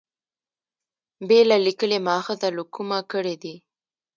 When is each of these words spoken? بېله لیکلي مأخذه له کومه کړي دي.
بېله 1.27 1.57
لیکلي 1.65 1.99
مأخذه 2.07 2.49
له 2.57 2.63
کومه 2.73 2.99
کړي 3.11 3.35
دي. 3.43 3.55